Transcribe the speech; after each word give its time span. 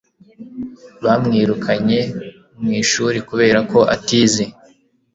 Bamwirukanye 1.03 1.99
mu 2.61 2.69
ishuri 2.81 3.17
kubera 3.29 3.59
ko 3.71 3.79
atize. 3.95 4.43